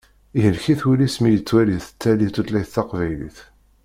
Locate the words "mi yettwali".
1.21-1.77